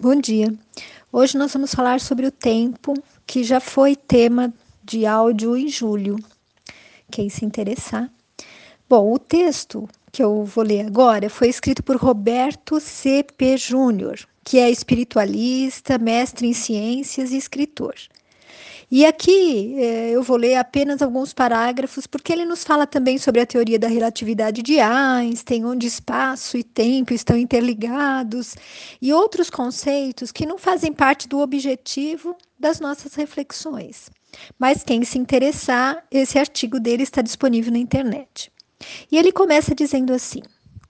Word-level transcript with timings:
Bom 0.00 0.14
dia. 0.14 0.54
Hoje 1.10 1.36
nós 1.36 1.52
vamos 1.52 1.74
falar 1.74 2.00
sobre 2.00 2.24
o 2.24 2.30
tempo, 2.30 2.94
que 3.26 3.42
já 3.42 3.58
foi 3.58 3.96
tema 3.96 4.54
de 4.84 5.04
áudio 5.04 5.56
em 5.56 5.66
julho. 5.66 6.14
Quem 7.10 7.28
se 7.28 7.44
interessar. 7.44 8.08
Bom, 8.88 9.12
o 9.12 9.18
texto 9.18 9.88
que 10.12 10.22
eu 10.22 10.44
vou 10.44 10.62
ler 10.62 10.86
agora 10.86 11.28
foi 11.28 11.48
escrito 11.48 11.82
por 11.82 11.96
Roberto 11.96 12.78
C.P. 12.78 13.56
Júnior, 13.56 14.20
que 14.44 14.60
é 14.60 14.70
espiritualista, 14.70 15.98
mestre 15.98 16.46
em 16.46 16.52
ciências 16.52 17.32
e 17.32 17.36
escritor. 17.36 17.96
E 18.90 19.04
aqui 19.04 19.74
eh, 19.78 20.10
eu 20.12 20.22
vou 20.22 20.38
ler 20.38 20.54
apenas 20.54 21.02
alguns 21.02 21.34
parágrafos, 21.34 22.06
porque 22.06 22.32
ele 22.32 22.46
nos 22.46 22.64
fala 22.64 22.86
também 22.86 23.18
sobre 23.18 23.42
a 23.42 23.46
teoria 23.46 23.78
da 23.78 23.86
relatividade 23.86 24.62
de 24.62 24.80
Einstein, 24.80 25.66
onde 25.66 25.86
espaço 25.86 26.56
e 26.56 26.64
tempo 26.64 27.12
estão 27.12 27.36
interligados, 27.36 28.56
e 29.00 29.12
outros 29.12 29.50
conceitos 29.50 30.32
que 30.32 30.46
não 30.46 30.56
fazem 30.56 30.90
parte 30.90 31.28
do 31.28 31.38
objetivo 31.40 32.34
das 32.58 32.80
nossas 32.80 33.14
reflexões. 33.14 34.10
Mas 34.58 34.82
quem 34.82 35.04
se 35.04 35.18
interessar, 35.18 36.02
esse 36.10 36.38
artigo 36.38 36.80
dele 36.80 37.02
está 37.02 37.20
disponível 37.20 37.72
na 37.72 37.78
internet. 37.78 38.50
E 39.12 39.18
ele 39.18 39.32
começa 39.32 39.74
dizendo 39.74 40.14
assim: 40.14 40.40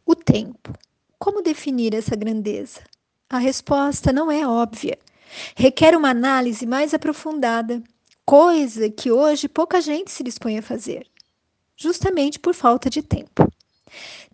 o 0.06 0.14
tempo. 0.14 0.72
Como 1.18 1.42
definir 1.42 1.94
essa 1.94 2.14
grandeza? 2.14 2.80
A 3.28 3.38
resposta 3.38 4.12
não 4.12 4.30
é 4.30 4.46
óbvia. 4.46 4.96
Requer 5.56 5.96
uma 5.96 6.10
análise 6.10 6.66
mais 6.66 6.94
aprofundada, 6.94 7.82
coisa 8.24 8.90
que 8.90 9.10
hoje 9.10 9.48
pouca 9.48 9.80
gente 9.80 10.10
se 10.10 10.22
dispõe 10.22 10.58
a 10.58 10.62
fazer, 10.62 11.06
justamente 11.76 12.38
por 12.38 12.54
falta 12.54 12.90
de 12.90 13.02
tempo. 13.02 13.50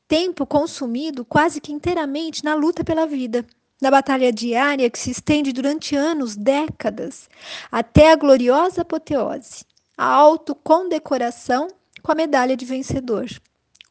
Tempo 0.09 0.47
consumido 0.47 1.25
quase 1.25 1.61
que 1.61 1.73
inteiramente 1.73 2.45
na 2.45 2.55
luta 2.55 2.85
pela 2.85 3.07
vida, 3.07 3.45
na 3.81 3.91
batalha 3.91 4.33
diária 4.33 4.89
que 4.91 4.99
se 4.99 5.11
estende 5.11 5.53
durante 5.53 5.97
anos, 5.97 6.37
décadas, 6.37 7.29
até 7.71 8.13
a 8.13 8.17
gloriosa 8.17 8.83
apoteose, 8.83 9.65
a 9.97 10.07
autocondecoração 10.07 11.69
com 12.03 12.13
a 12.13 12.15
medalha 12.15 12.57
de 12.57 12.65
vencedor. 12.65 13.27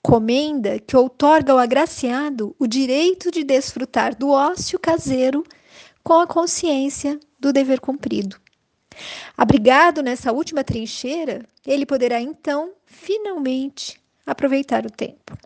Comenda 0.01 0.79
que 0.79 0.97
outorga 0.97 1.53
ao 1.53 1.59
agraciado 1.59 2.55
o 2.59 2.67
direito 2.67 3.31
de 3.31 3.43
desfrutar 3.43 4.15
do 4.15 4.29
ócio 4.29 4.77
caseiro 4.77 5.43
com 6.03 6.19
a 6.19 6.27
consciência 6.27 7.19
do 7.39 7.53
dever 7.53 7.79
cumprido. 7.79 8.37
Abrigado 9.35 10.03
nessa 10.03 10.31
última 10.31 10.63
trincheira, 10.63 11.45
ele 11.65 11.85
poderá 11.85 12.19
então, 12.19 12.73
finalmente, 12.85 13.99
aproveitar 14.25 14.85
o 14.85 14.91
tempo. 14.91 15.37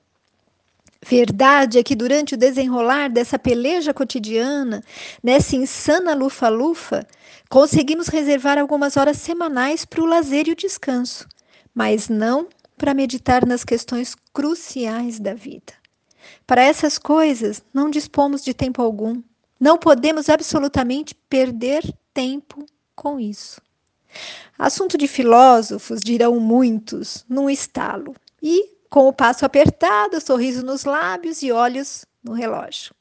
Verdade 1.05 1.77
é 1.77 1.83
que 1.83 1.95
durante 1.95 2.33
o 2.33 2.37
desenrolar 2.37 3.09
dessa 3.09 3.39
peleja 3.39 3.93
cotidiana, 3.93 4.83
nessa 5.23 5.55
insana 5.55 6.13
lufa-lufa, 6.13 7.07
conseguimos 7.49 8.07
reservar 8.07 8.57
algumas 8.57 8.97
horas 8.97 9.17
semanais 9.17 9.85
para 9.85 10.01
o 10.01 10.05
lazer 10.05 10.47
e 10.47 10.51
o 10.51 10.55
descanso, 10.55 11.27
mas 11.73 12.09
não 12.09 12.49
para 12.77 12.93
meditar 12.93 13.45
nas 13.45 13.63
questões 13.63 14.15
cruciais 14.33 15.19
da 15.19 15.33
vida. 15.33 15.73
Para 16.45 16.63
essas 16.63 16.97
coisas, 16.97 17.63
não 17.73 17.89
dispomos 17.89 18.43
de 18.43 18.53
tempo 18.53 18.81
algum. 18.81 19.21
Não 19.59 19.77
podemos 19.77 20.29
absolutamente 20.29 21.15
perder 21.29 21.83
tempo 22.13 22.65
com 22.95 23.19
isso. 23.19 23.61
Assunto 24.57 24.97
de 24.97 25.07
filósofos, 25.07 26.01
dirão 26.01 26.39
muitos, 26.39 27.25
num 27.29 27.49
estalo. 27.49 28.15
E, 28.41 28.77
com 28.89 29.07
o 29.07 29.13
passo 29.13 29.45
apertado, 29.45 30.21
sorriso 30.21 30.65
nos 30.65 30.85
lábios 30.85 31.41
e 31.43 31.51
olhos 31.51 32.05
no 32.23 32.33
relógio. 32.33 32.93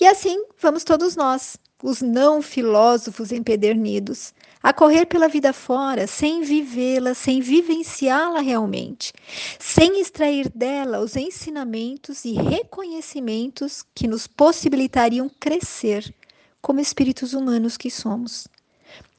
E 0.00 0.06
assim 0.06 0.44
vamos 0.60 0.84
todos 0.84 1.16
nós, 1.16 1.56
os 1.82 2.02
não 2.02 2.42
filósofos 2.42 3.32
empedernidos, 3.32 4.34
a 4.66 4.72
correr 4.72 5.06
pela 5.06 5.28
vida 5.28 5.52
fora, 5.52 6.08
sem 6.08 6.42
vivê-la, 6.42 7.14
sem 7.14 7.40
vivenciá-la 7.40 8.40
realmente, 8.40 9.12
sem 9.60 10.00
extrair 10.00 10.48
dela 10.48 10.98
os 10.98 11.14
ensinamentos 11.14 12.24
e 12.24 12.32
reconhecimentos 12.32 13.84
que 13.94 14.08
nos 14.08 14.26
possibilitariam 14.26 15.30
crescer 15.38 16.12
como 16.60 16.80
espíritos 16.80 17.32
humanos 17.32 17.76
que 17.76 17.88
somos. 17.88 18.48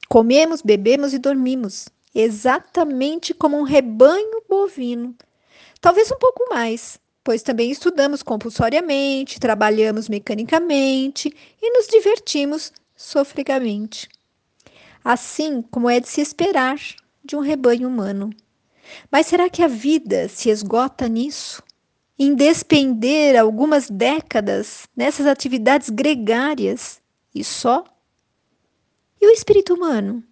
Comemos, 0.06 0.60
bebemos 0.60 1.14
e 1.14 1.18
dormimos, 1.18 1.88
exatamente 2.14 3.32
como 3.32 3.56
um 3.56 3.62
rebanho 3.62 4.42
bovino. 4.46 5.16
Talvez 5.80 6.10
um 6.10 6.18
pouco 6.18 6.46
mais, 6.50 7.00
pois 7.24 7.42
também 7.42 7.70
estudamos 7.70 8.22
compulsoriamente, 8.22 9.40
trabalhamos 9.40 10.10
mecanicamente 10.10 11.34
e 11.62 11.70
nos 11.72 11.86
divertimos 11.86 12.70
sofregamente 12.94 14.10
assim 15.04 15.62
como 15.62 15.88
é 15.88 16.00
de 16.00 16.08
se 16.08 16.20
esperar 16.20 16.78
de 17.24 17.36
um 17.36 17.40
rebanho 17.40 17.88
humano. 17.88 18.30
Mas 19.10 19.26
será 19.26 19.50
que 19.50 19.62
a 19.62 19.68
vida 19.68 20.28
se 20.28 20.50
esgota 20.50 21.08
nisso? 21.08 21.62
Em 22.18 22.34
despender 22.34 23.36
algumas 23.36 23.88
décadas 23.88 24.88
nessas 24.96 25.26
atividades 25.26 25.88
gregárias 25.88 27.00
e 27.34 27.44
só? 27.44 27.84
E 29.20 29.26
o 29.26 29.30
espírito 29.30 29.74
humano? 29.74 30.22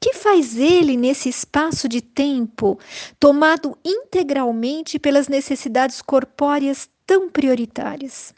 Que 0.00 0.12
faz 0.12 0.56
ele 0.56 0.96
nesse 0.96 1.28
espaço 1.28 1.88
de 1.88 2.00
tempo, 2.00 2.78
tomado 3.18 3.78
integralmente 3.84 4.98
pelas 4.98 5.26
necessidades 5.26 6.02
corpóreas 6.02 6.88
tão 7.06 7.30
prioritárias? 7.30 8.34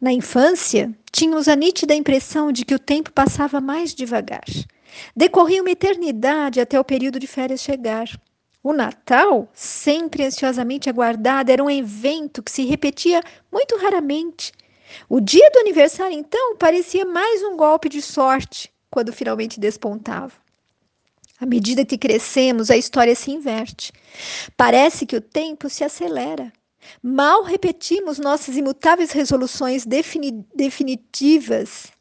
Na 0.00 0.12
infância, 0.12 0.96
tínhamos 1.12 1.46
a 1.46 1.54
nítida 1.54 1.94
impressão 1.94 2.50
de 2.50 2.64
que 2.64 2.74
o 2.74 2.78
tempo 2.78 3.12
passava 3.12 3.60
mais 3.60 3.94
devagar. 3.94 4.44
Decorria 5.14 5.62
uma 5.62 5.70
eternidade 5.70 6.60
até 6.60 6.80
o 6.80 6.84
período 6.84 7.18
de 7.18 7.26
férias 7.26 7.60
chegar. 7.60 8.08
O 8.62 8.72
Natal, 8.72 9.48
sempre 9.52 10.24
ansiosamente 10.24 10.88
aguardado, 10.88 11.50
era 11.50 11.62
um 11.62 11.70
evento 11.70 12.42
que 12.42 12.50
se 12.50 12.64
repetia 12.64 13.20
muito 13.50 13.76
raramente. 13.76 14.52
O 15.08 15.20
dia 15.20 15.50
do 15.50 15.58
aniversário, 15.58 16.16
então, 16.16 16.56
parecia 16.56 17.04
mais 17.04 17.42
um 17.42 17.56
golpe 17.56 17.88
de 17.88 18.00
sorte 18.00 18.72
quando 18.90 19.12
finalmente 19.12 19.58
despontava. 19.58 20.32
À 21.40 21.46
medida 21.46 21.84
que 21.84 21.98
crescemos, 21.98 22.70
a 22.70 22.76
história 22.76 23.16
se 23.16 23.32
inverte. 23.32 23.92
Parece 24.56 25.04
que 25.04 25.16
o 25.16 25.20
tempo 25.20 25.68
se 25.68 25.82
acelera. 25.82 26.52
Mal 27.02 27.42
repetimos 27.42 28.18
nossas 28.18 28.56
imutáveis 28.56 29.12
resoluções 29.12 29.84
defini 29.84 30.44
definitivas 30.54 31.92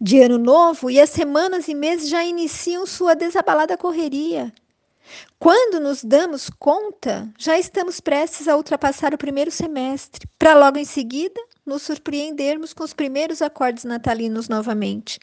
de 0.00 0.20
ano 0.20 0.38
novo 0.38 0.90
e 0.90 1.00
as 1.00 1.10
semanas 1.10 1.68
e 1.68 1.74
meses 1.74 2.08
já 2.08 2.22
iniciam 2.22 2.86
sua 2.86 3.14
desabalada 3.14 3.76
correria. 3.76 4.52
Quando 5.38 5.80
nos 5.80 6.02
damos 6.02 6.50
conta, 6.50 7.28
já 7.38 7.58
estamos 7.58 8.00
prestes 8.00 8.48
a 8.48 8.56
ultrapassar 8.56 9.14
o 9.14 9.18
primeiro 9.18 9.50
semestre, 9.50 10.26
para 10.38 10.54
logo 10.54 10.78
em 10.78 10.84
seguida 10.84 11.40
nos 11.64 11.82
surpreendermos 11.82 12.72
com 12.72 12.82
os 12.82 12.92
primeiros 12.92 13.40
acordes 13.40 13.84
natalinos 13.84 14.48
novamente. 14.48 15.20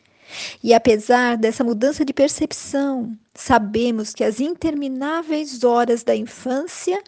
E 0.64 0.74
apesar 0.74 1.38
dessa 1.38 1.64
mudança 1.64 2.06
de 2.06 2.14
percepção, 2.14 3.18
sabemos 3.34 4.14
que 4.14 4.24
as 4.24 4.40
intermináveis 4.40 5.64
horas 5.64 6.04
da 6.04 6.16
infância 6.16 7.02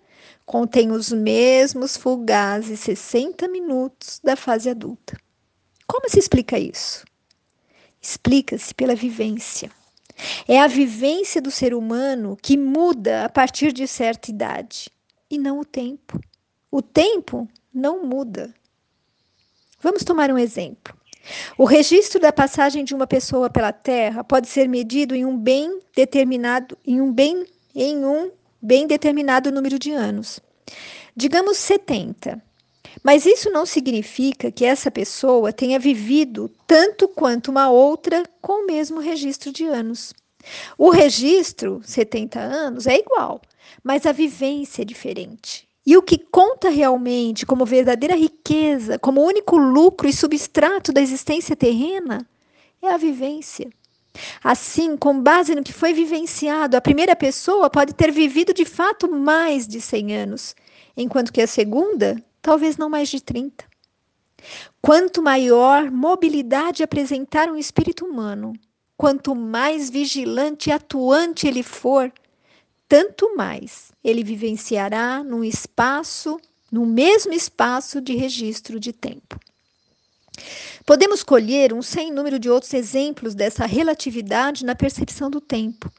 contém 0.46 0.92
os 0.92 1.12
mesmos 1.12 1.98
fugazes 1.98 2.80
60 2.81 3.48
minutos 3.48 4.20
da 4.24 4.36
fase 4.36 4.70
adulta. 4.70 5.18
Como 5.88 6.09
se 6.09 6.20
explica 6.20 6.58
isso? 6.58 7.06
Explica-se 8.02 8.74
pela 8.74 8.96
vivência. 8.96 9.72
É 10.48 10.59
a 10.59 10.68
vivência 10.68 11.42
do 11.42 11.52
ser 11.52 11.74
humano 11.74 12.38
que 12.42 12.56
muda 12.56 13.25
a 13.25 13.30
partir 13.30 13.74
de 13.74 13.88
certa 13.88 14.31
idade, 14.31 14.90
e 15.30 15.38
não 15.38 15.59
o 15.59 15.66
tempo. 15.66 16.20
O 16.72 16.81
tempo 16.81 17.48
não 17.74 18.06
muda. 18.06 18.54
Vamos 19.81 20.04
tomar 20.04 20.31
um 20.31 20.38
exemplo. 20.38 20.96
O 21.57 21.66
registro 21.66 22.19
da 22.19 22.31
passagem 22.31 22.84
de 22.84 22.94
uma 22.94 23.07
pessoa 23.07 23.50
pela 23.50 23.74
Terra 23.74 24.24
pode 24.24 24.48
ser 24.48 24.69
medido 24.69 25.16
em 25.16 25.25
um 25.25 25.38
bem 25.38 25.80
determinado, 25.95 26.78
em 26.86 27.01
um 27.01 27.12
bem 27.12 27.45
em 27.74 28.06
um 28.06 28.31
bem 28.65 28.88
determinado 28.88 29.51
número 29.51 29.77
de 29.77 29.91
anos. 29.91 30.39
Digamos 31.15 31.57
70. 31.57 32.41
Mas 33.03 33.25
isso 33.25 33.51
não 33.51 33.65
significa 33.65 34.51
que 34.51 34.65
essa 34.65 34.89
pessoa 34.89 35.53
tenha 35.53 35.77
vivido 35.77 36.50
tanto 36.65 37.07
quanto 37.07 37.51
uma 37.51 37.69
outra 37.69 38.23
com 38.41 38.63
o 38.63 38.65
mesmo 38.65 39.00
registro 39.00 39.51
de 39.51 39.65
anos. 39.65 40.13
O 40.77 40.89
registro, 40.89 41.81
70 41.83 42.39
anos, 42.39 42.88
é 42.88 42.97
igual, 42.97 43.39
mas 43.83 44.06
a 44.06 44.12
vivência 44.12 44.81
é 44.81 44.85
diferente. 44.85 45.67
E 45.85 45.95
o 45.95 46.01
que 46.01 46.17
conta 46.17 46.69
realmente 46.69 47.45
como 47.45 47.65
verdadeira 47.65 48.15
riqueza, 48.15 48.97
como 48.97 49.21
único 49.21 49.57
lucro 49.57 50.07
e 50.07 50.13
substrato 50.13 50.91
da 50.91 51.01
existência 51.01 51.56
terrena, 51.56 52.27
é 52.81 52.91
a 52.91 52.97
vivência. 52.97 53.69
Assim, 54.44 54.95
com 54.97 55.21
base 55.21 55.56
no 55.56 55.63
que 55.63 55.73
foi 55.73 55.94
vivenciado, 55.94 56.77
a 56.77 56.81
primeira 56.81 57.15
pessoa 57.15 57.69
pode 57.69 57.94
ter 57.94 58.12
vivido 58.12 58.53
de 58.53 58.65
fato 58.65 59.12
mais 59.12 59.67
de 59.67 59.81
100 59.81 60.15
anos, 60.15 60.56
enquanto 60.95 61.33
que 61.33 61.41
a 61.41 61.47
segunda, 61.47 62.21
talvez 62.41 62.77
não 62.77 62.89
mais 62.89 63.09
de 63.09 63.21
30. 63.21 63.65
Quanto 64.81 65.21
maior 65.21 65.89
mobilidade 65.89 66.83
apresentar 66.83 67.50
um 67.50 67.57
espírito 67.57 68.06
humano, 68.06 68.53
quanto 68.95 69.35
mais 69.35 69.89
vigilante 69.89 70.69
e 70.69 70.73
atuante 70.73 71.47
ele 71.47 71.63
for, 71.63 72.12
tanto 72.88 73.35
mais 73.35 73.91
ele 74.03 74.23
vivenciará 74.23 75.23
num 75.23 75.44
espaço, 75.44 76.39
no 76.71 76.85
mesmo 76.85 77.33
espaço 77.33 78.00
de 78.00 78.15
registro 78.15 78.79
de 78.79 78.94
tempo. 78.94 79.39
Podemos 80.86 81.24
colher 81.24 81.74
um 81.74 81.82
sem 81.82 82.12
número 82.12 82.38
de 82.38 82.50
outros 82.50 82.74
exemplos 82.74 83.34
dessa 83.36 83.66
relatividade 83.66 84.66
na 84.66 84.76
percepção 84.76 85.30
do 85.30 85.42
tempo. 85.42 85.92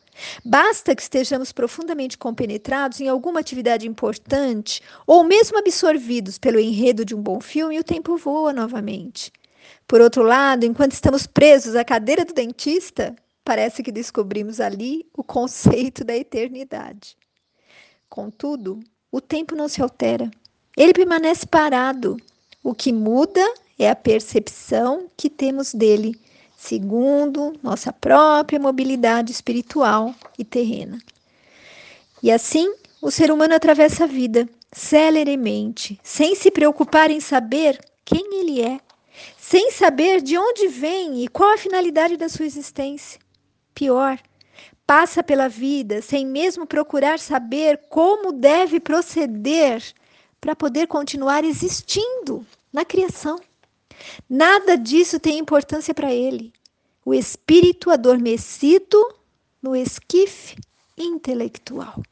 Basta 0.45 0.95
que 0.95 1.03
estejamos 1.03 1.53
profundamente 1.53 2.17
compenetrados 2.17 3.01
em 3.01 3.09
alguma 3.09 3.41
atividade 3.41 3.87
importante 3.87 4.81
ou 5.07 5.23
mesmo 5.25 5.59
absorvidos 5.59 6.39
pelo 6.39 6.59
enredo 6.59 7.05
de 7.05 7.15
um 7.15 7.21
bom 7.21 7.41
filme 7.41 7.77
e 7.77 7.81
o 7.81 7.85
tempo 7.85 8.17
voa 8.17 8.53
novamente. 8.53 9.33
Por 9.87 10.01
outro 10.01 10.23
lado, 10.23 10.65
enquanto 10.65 10.93
estamos 10.93 11.27
presos 11.27 11.77
à 11.77 11.85
cadeira 11.85 12.25
do 12.25 12.33
dentista, 12.33 13.15
parece 13.45 13.83
que 13.83 13.93
descobrimos 13.93 14.61
ali 14.61 15.07
o 15.17 15.23
conceito 15.23 16.05
da 16.05 16.17
eternidade. 16.17 17.17
Contudo, 18.09 18.81
o 19.11 19.21
tempo 19.21 19.55
não 19.55 19.69
se 19.69 19.83
altera. 19.83 20.31
Ele 20.77 20.93
permanece 20.93 21.47
parado. 21.47 22.17
O 22.63 22.75
que 22.75 22.93
muda 22.93 23.43
é 23.79 23.91
a 23.91 23.97
percepção 23.97 25.11
que 25.17 25.29
temos 25.29 25.75
dele 25.75 26.19
segundo 26.57 27.53
nossa 27.63 27.93
própria 27.93 28.59
mobilidade 28.59 29.31
espiritual 29.31 30.15
e 30.39 30.45
terrena. 30.45 30.99
E 32.23 32.33
assim, 32.33 32.75
o 33.01 33.11
ser 33.11 33.31
humano 33.31 33.55
atravessa 33.55 34.05
a 34.05 34.07
vida 34.07 34.49
celeremente, 34.73 36.01
sem 36.03 36.35
se 36.35 36.51
preocupar 36.51 37.11
em 37.11 37.21
saber 37.21 37.79
quem 38.05 38.41
ele 38.41 38.63
é, 38.63 38.81
sem 39.39 39.71
saber 39.71 40.21
de 40.21 40.37
onde 40.37 40.69
vem 40.69 41.23
e 41.23 41.29
qual 41.29 41.55
a 41.55 41.59
finalidade 41.59 42.17
da 42.17 42.29
sua 42.29 42.47
existência. 42.47 43.21
Pior, 43.75 44.19
passa 44.87 45.23
pela 45.23 45.49
vida 45.49 46.01
sem 46.01 46.27
mesmo 46.27 46.67
procurar 46.67 47.19
saber 47.19 47.81
como 47.89 48.33
deve 48.33 48.81
proceder 48.81 49.83
para 50.41 50.57
poder 50.57 50.87
continuar 50.87 51.45
existindo 51.45 52.47
na 52.73 52.85
criação. 52.85 53.39
Nada 54.29 54.77
disso 54.77 55.19
tem 55.19 55.39
importância 55.39 55.95
para 55.95 56.13
ele. 56.13 56.53
O 57.05 57.15
espírito 57.15 57.91
adormecido 57.91 58.99
no 59.63 59.77
esquife 59.77 60.57
intelectual. 60.99 62.03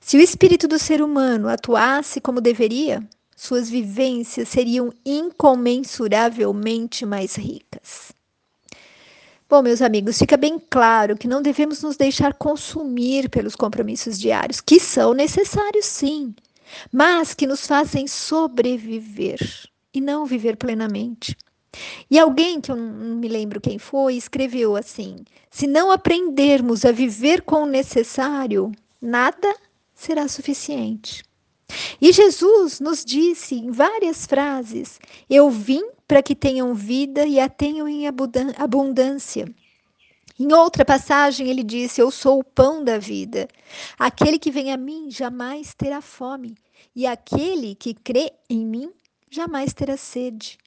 Se 0.00 0.16
o 0.16 0.20
espírito 0.20 0.66
do 0.66 0.78
ser 0.78 1.02
humano 1.02 1.48
atuasse 1.48 2.20
como 2.20 2.40
deveria, 2.40 3.06
suas 3.36 3.70
vivências 3.70 4.48
seriam 4.48 4.92
incomensuravelmente 5.06 7.06
mais 7.06 7.36
ricas. 7.36 8.10
Bom, 9.48 9.62
meus 9.62 9.82
amigos, 9.82 10.18
fica 10.18 10.36
bem 10.36 10.58
claro 10.58 11.16
que 11.16 11.26
não 11.26 11.40
devemos 11.40 11.82
nos 11.82 11.96
deixar 11.96 12.34
consumir 12.34 13.28
pelos 13.28 13.56
compromissos 13.56 14.18
diários, 14.18 14.60
que 14.60 14.78
são 14.78 15.14
necessários 15.14 15.86
sim, 15.86 16.34
mas 16.92 17.34
que 17.34 17.46
nos 17.46 17.66
fazem 17.66 18.06
sobreviver 18.06 19.69
e 19.92 20.00
não 20.00 20.26
viver 20.26 20.56
plenamente. 20.56 21.36
E 22.10 22.18
alguém, 22.18 22.60
que 22.60 22.70
eu 22.70 22.76
não 22.76 23.16
me 23.16 23.28
lembro 23.28 23.60
quem 23.60 23.78
foi, 23.78 24.14
escreveu 24.14 24.76
assim: 24.76 25.16
se 25.50 25.66
não 25.66 25.90
aprendermos 25.90 26.84
a 26.84 26.92
viver 26.92 27.42
com 27.42 27.62
o 27.62 27.66
necessário, 27.66 28.72
nada 29.00 29.54
será 29.94 30.26
suficiente. 30.26 31.22
E 32.00 32.12
Jesus 32.12 32.80
nos 32.80 33.04
disse 33.04 33.54
em 33.54 33.70
várias 33.70 34.26
frases: 34.26 34.98
Eu 35.28 35.48
vim 35.50 35.82
para 36.08 36.22
que 36.22 36.34
tenham 36.34 36.74
vida 36.74 37.24
e 37.24 37.38
a 37.38 37.48
tenham 37.48 37.86
em 37.86 38.06
abundância. 38.06 39.46
Em 40.38 40.52
outra 40.52 40.84
passagem, 40.84 41.48
ele 41.48 41.62
disse: 41.62 42.00
Eu 42.00 42.10
sou 42.10 42.40
o 42.40 42.44
pão 42.44 42.82
da 42.82 42.98
vida. 42.98 43.46
Aquele 43.98 44.38
que 44.38 44.50
vem 44.50 44.72
a 44.72 44.76
mim 44.76 45.10
jamais 45.10 45.74
terá 45.74 46.00
fome, 46.00 46.56
e 46.96 47.06
aquele 47.06 47.76
que 47.76 47.94
crê 47.94 48.32
em 48.48 48.66
mim 48.66 48.90
jamais 49.32 49.72
terá 49.72 49.96
sede. 49.96 50.58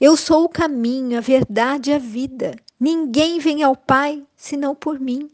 Eu 0.00 0.16
sou 0.16 0.44
o 0.44 0.48
caminho, 0.48 1.16
a 1.18 1.20
verdade 1.20 1.90
e 1.90 1.94
a 1.94 1.98
vida. 1.98 2.56
Ninguém 2.78 3.38
vem 3.38 3.62
ao 3.62 3.76
Pai 3.76 4.24
senão 4.36 4.74
por 4.74 4.98
mim. 4.98 5.30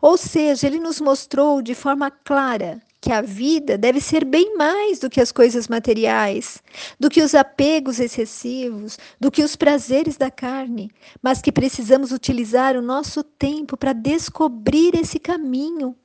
Ou 0.00 0.16
seja, 0.16 0.68
ele 0.68 0.78
nos 0.78 1.00
mostrou 1.00 1.60
de 1.60 1.74
forma 1.74 2.10
clara 2.10 2.80
que 3.00 3.10
a 3.10 3.20
vida 3.20 3.76
deve 3.76 4.00
ser 4.00 4.24
bem 4.24 4.56
mais 4.56 5.00
do 5.00 5.10
que 5.10 5.20
as 5.20 5.32
coisas 5.32 5.66
materiais, 5.66 6.62
do 7.00 7.10
que 7.10 7.20
os 7.20 7.34
apegos 7.34 7.98
excessivos, 7.98 8.96
do 9.18 9.28
que 9.28 9.42
os 9.42 9.56
prazeres 9.56 10.16
da 10.16 10.30
carne, 10.30 10.92
mas 11.20 11.42
que 11.42 11.50
precisamos 11.50 12.12
utilizar 12.12 12.76
o 12.76 12.82
nosso 12.82 13.24
tempo 13.24 13.76
para 13.76 13.92
descobrir 13.92 14.94
esse 14.94 15.18
caminho 15.18 15.96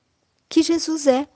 que 0.49 0.63
Jesus 0.63 1.05
é, 1.05 1.27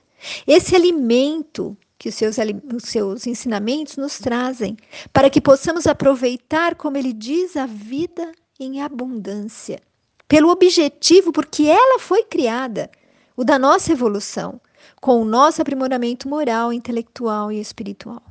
esse 0.44 0.74
alimento 0.74 1.76
que 2.02 2.08
os 2.08 2.16
seus, 2.16 2.36
os 2.36 2.82
seus 2.82 3.28
ensinamentos 3.28 3.96
nos 3.96 4.18
trazem, 4.18 4.76
para 5.12 5.30
que 5.30 5.40
possamos 5.40 5.86
aproveitar, 5.86 6.74
como 6.74 6.96
ele 6.96 7.12
diz, 7.12 7.56
a 7.56 7.64
vida 7.64 8.32
em 8.58 8.82
abundância, 8.82 9.80
pelo 10.26 10.48
objetivo 10.48 11.30
porque 11.30 11.62
ela 11.62 12.00
foi 12.00 12.24
criada, 12.24 12.90
o 13.36 13.44
da 13.44 13.56
nossa 13.56 13.92
evolução, 13.92 14.60
com 15.00 15.22
o 15.22 15.24
nosso 15.24 15.62
aprimoramento 15.62 16.28
moral, 16.28 16.72
intelectual 16.72 17.52
e 17.52 17.60
espiritual. 17.60 18.24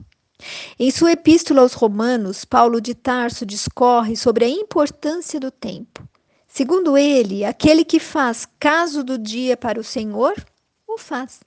Em 0.77 0.91
sua 0.91 1.13
epístola 1.13 1.61
aos 1.61 1.71
Romanos, 1.71 2.43
Paulo 2.43 2.81
de 2.81 2.93
Tarso 2.93 3.45
discorre 3.45 4.17
sobre 4.17 4.43
a 4.43 4.49
importância 4.49 5.39
do 5.39 5.49
tempo. 5.49 6.05
Segundo 6.45 6.97
ele, 6.97 7.45
aquele 7.45 7.85
que 7.85 8.01
faz 8.01 8.45
caso 8.59 9.01
do 9.01 9.17
dia 9.17 9.55
para 9.55 9.79
o 9.79 9.83
Senhor, 9.83 10.33
o 10.85 10.97
faz. 10.97 11.39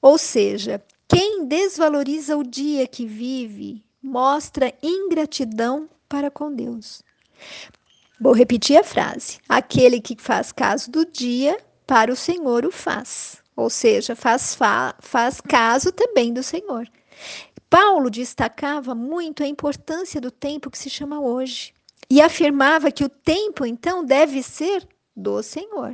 Ou 0.00 0.18
seja, 0.18 0.82
quem 1.12 1.44
desvaloriza 1.44 2.38
o 2.38 2.42
dia 2.42 2.86
que 2.86 3.04
vive 3.04 3.84
mostra 4.02 4.72
ingratidão 4.82 5.86
para 6.08 6.30
com 6.30 6.50
Deus. 6.50 7.02
Vou 8.18 8.32
repetir 8.32 8.78
a 8.78 8.82
frase: 8.82 9.38
aquele 9.46 10.00
que 10.00 10.16
faz 10.18 10.52
caso 10.52 10.90
do 10.90 11.04
dia, 11.04 11.58
para 11.86 12.10
o 12.10 12.16
Senhor 12.16 12.64
o 12.64 12.72
faz. 12.72 13.42
Ou 13.54 13.68
seja, 13.68 14.16
faz, 14.16 14.54
fa 14.54 14.94
faz 15.00 15.38
caso 15.38 15.92
também 15.92 16.32
do 16.32 16.42
Senhor. 16.42 16.88
Paulo 17.68 18.08
destacava 18.08 18.94
muito 18.94 19.42
a 19.42 19.46
importância 19.46 20.18
do 20.18 20.30
tempo 20.30 20.70
que 20.70 20.78
se 20.78 20.88
chama 20.88 21.20
hoje 21.20 21.74
e 22.08 22.22
afirmava 22.22 22.90
que 22.90 23.04
o 23.04 23.08
tempo, 23.10 23.66
então, 23.66 24.02
deve 24.02 24.42
ser 24.42 24.88
do 25.14 25.42
Senhor. 25.42 25.92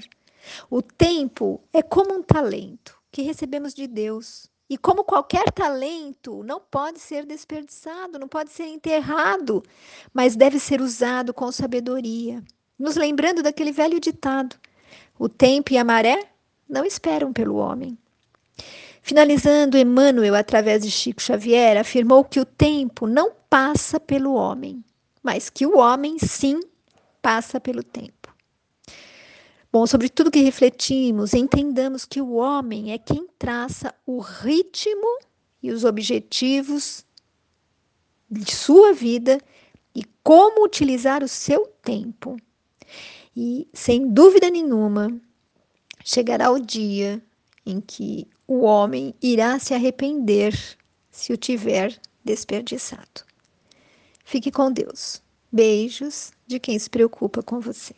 O 0.71 0.81
tempo 0.81 1.61
é 1.73 1.83
como 1.83 2.15
um 2.15 2.23
talento 2.23 2.97
que 3.11 3.23
recebemos 3.23 3.75
de 3.75 3.89
Deus. 3.89 4.49
E 4.69 4.77
como 4.77 5.03
qualquer 5.03 5.51
talento, 5.51 6.43
não 6.43 6.61
pode 6.61 6.99
ser 6.99 7.25
desperdiçado, 7.25 8.19
não 8.19 8.29
pode 8.29 8.51
ser 8.51 8.67
enterrado, 8.67 9.63
mas 10.13 10.37
deve 10.37 10.59
ser 10.59 10.83
usado 10.83 11.33
com 11.33 11.51
sabedoria. 11.51 12.43
Nos 12.79 12.95
lembrando 12.95 13.43
daquele 13.43 13.73
velho 13.73 13.99
ditado: 13.99 14.57
o 15.19 15.29
tempo 15.29 15.73
e 15.73 15.79
a 15.79 15.85
maré 15.85 16.29
não 16.69 16.85
esperam 16.85 17.33
pelo 17.33 17.57
homem. 17.57 17.97
Finalizando, 19.01 19.79
Emmanuel, 19.79 20.35
através 20.35 20.83
de 20.83 20.91
Chico 20.91 21.23
Xavier, 21.23 21.79
afirmou 21.79 22.23
que 22.23 22.39
o 22.39 22.45
tempo 22.45 23.07
não 23.07 23.33
passa 23.49 23.99
pelo 23.99 24.35
homem, 24.35 24.85
mas 25.23 25.49
que 25.49 25.65
o 25.65 25.79
homem 25.79 26.19
sim 26.19 26.61
passa 27.23 27.59
pelo 27.59 27.83
tempo. 27.83 28.18
Bom, 29.71 29.87
sobre 29.87 30.09
tudo 30.09 30.31
que 30.31 30.41
refletimos, 30.41 31.35
entendamos 31.35 32.07
que 32.07 32.23
o 32.23 32.35
homem 32.35 32.93
é 32.93 32.99
quem 32.99 33.27
traça 33.39 33.95
o 34.07 34.19
ritmo 34.19 35.19
e 35.63 35.71
os 35.71 35.85
objetivos 35.85 37.05
de 38.31 38.51
sua 38.55 38.95
vida 38.95 39.39
e 39.95 40.05
como 40.23 40.65
utilizar 40.65 41.23
o 41.23 41.29
seu 41.29 41.67
tempo. 41.83 42.37
E, 43.37 43.69
sem 43.75 44.09
dúvida 44.09 44.49
nenhuma, 44.51 45.09
chegará 46.03 46.51
o 46.51 46.59
dia 46.59 47.23
em 47.67 47.79
que 47.79 48.27
o 48.47 48.61
homem 48.61 49.15
irá 49.21 49.59
se 49.59 49.75
arrepender 49.75 50.55
se 51.11 51.31
o 51.31 51.37
tiver 51.37 52.01
desperdiçado. 52.25 53.23
Fique 54.25 54.51
com 54.51 54.73
Deus. 54.73 55.23
Beijos 55.53 56.33
de 56.47 56.59
quem 56.59 56.79
se 56.79 56.89
preocupa 56.89 57.43
com 57.43 57.61
você. 57.61 57.95